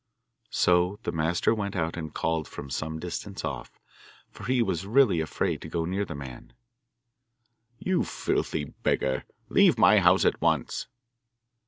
So 0.49 0.97
the 1.03 1.11
master 1.11 1.53
went 1.53 1.75
out 1.75 1.95
and 1.95 2.11
called 2.11 2.47
from 2.47 2.71
some 2.71 2.97
distance 2.97 3.45
off, 3.45 3.79
for 4.31 4.45
he 4.45 4.63
was 4.63 4.87
really 4.87 5.19
afraid 5.19 5.61
to 5.61 5.69
go 5.69 5.85
near 5.85 6.05
the 6.05 6.15
man, 6.15 6.53
'You 7.77 8.03
filthy 8.03 8.63
beggar, 8.63 9.25
leave 9.49 9.77
my 9.77 9.99
house 9.99 10.25
at 10.25 10.41
once! 10.41 10.87